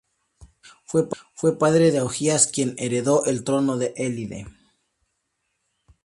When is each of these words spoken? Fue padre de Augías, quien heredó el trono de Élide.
Fue 1.35 1.59
padre 1.59 1.91
de 1.91 1.99
Augías, 1.99 2.47
quien 2.47 2.73
heredó 2.79 3.23
el 3.25 3.43
trono 3.43 3.77
de 3.77 3.93
Élide. 3.95 4.47